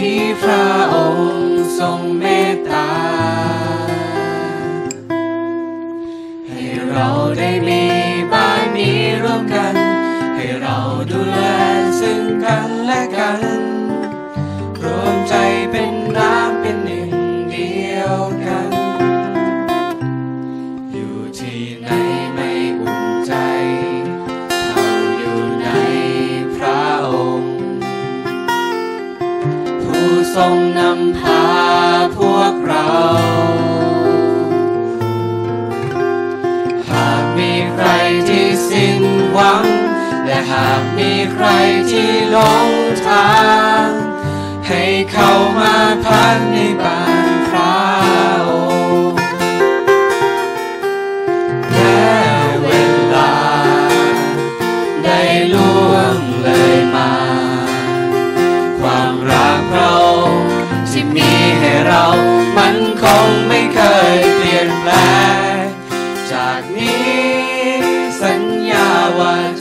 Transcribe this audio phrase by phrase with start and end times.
[0.00, 2.24] ที่พระองค์ทรงเม
[30.34, 31.44] ทรงนำพา
[32.18, 32.90] พวกเรา
[36.90, 37.86] หากมีใคร
[38.28, 39.64] ที่สิ้นหวัง
[40.26, 41.46] และหากมีใคร
[41.90, 42.36] ที่หล
[42.68, 42.70] ง
[43.06, 43.32] ทา
[43.84, 43.88] ง
[44.68, 47.13] ให้เข้ามาพักในบ้าน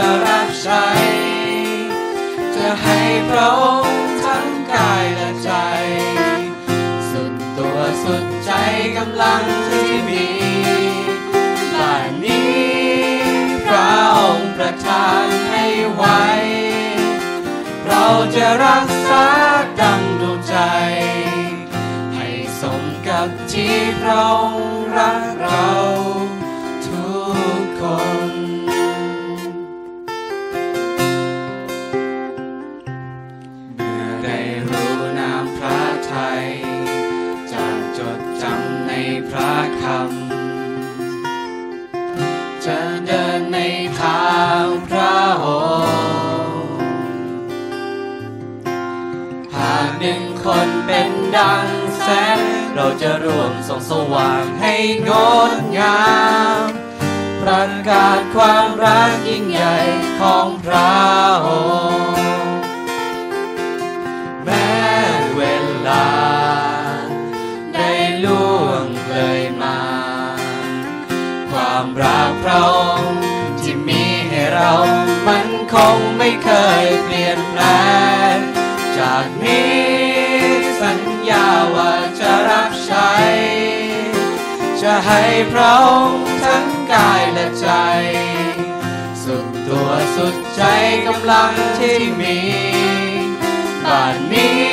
[0.00, 0.86] จะรับใช้
[2.56, 5.52] จะให้พระองค์ทั้งกายและใจ
[7.10, 8.52] สุดตัวสุดใจ
[8.96, 10.26] กำลังที่มี
[11.72, 12.60] บ้านนี้
[13.66, 16.24] พระองค์ประทานให้ไว้
[17.86, 19.26] เราจะรักษา
[19.80, 20.56] ดังดวงใจ
[22.14, 22.28] ให้
[22.60, 25.66] สมกับที่พระองค์รักเรา
[49.56, 51.66] หากหนึ่งคนเป็นดัง
[52.00, 52.38] แสง
[52.74, 54.74] เราจะร่วมส่องสว่างให้
[55.08, 55.10] ง
[55.56, 56.04] ดงา
[56.64, 56.66] ม
[57.42, 59.78] ประกาศความรักยิ่งใหญ่
[60.20, 60.94] ของพระ
[61.46, 61.48] อ
[61.92, 62.60] งค์
[64.44, 64.76] แม้
[65.36, 65.42] เว
[65.88, 66.08] ลา
[67.74, 67.90] ได้
[68.24, 69.80] ล่วงเลยมา
[71.50, 73.20] ความรักพระองค์
[73.60, 74.72] ที่มีให้เรา
[75.28, 76.50] มันคงไม่เค
[76.82, 77.64] ยเปลี่ยนแปล
[78.34, 78.55] ง
[78.98, 79.76] จากนี้
[80.80, 83.12] สัญญาว่าจะรับใช้
[84.82, 87.68] จะให้พระองค์ทั้งกายและใจ
[89.24, 90.62] สุดตัวสุดใจ
[91.06, 92.38] กำลังที่มี
[93.84, 94.64] บ้านนี้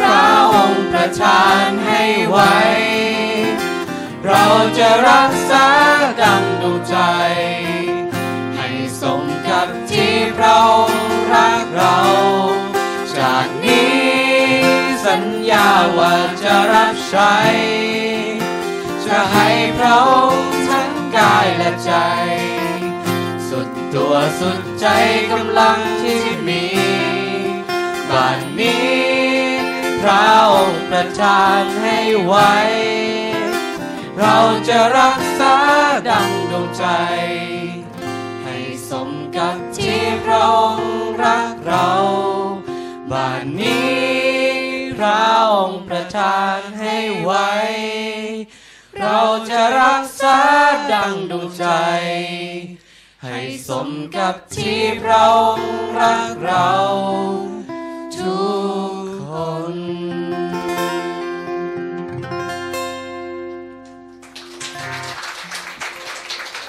[0.00, 2.56] พระองค์ประทานให้ไว้
[4.26, 4.44] เรา
[4.78, 5.66] จะรักษา
[6.22, 6.96] ดังดวงใจ
[15.98, 17.34] ว่าจะรับใช้
[19.06, 21.92] จะให้พระองค์ทั้งกายและใจ
[23.48, 24.86] สุดตัวสุดใจ
[25.30, 26.64] กำลังที่มี
[28.10, 28.92] บ้านนี้
[30.02, 32.54] พระองค์ประทานให้ไว้
[34.18, 34.36] เรา
[34.68, 35.56] จะรักษา
[36.08, 36.86] ดังดวงใจ
[38.42, 38.56] ให้
[38.90, 41.88] สมกับที่พระองค์รักเรา
[46.16, 47.50] ทานให้ไว้
[48.98, 49.20] เรา
[49.50, 50.38] จะรักษา
[50.92, 51.66] ดังดวงใจ
[53.24, 56.70] ให้สมกับที่พระองค์รักเรา
[58.16, 58.51] ทุก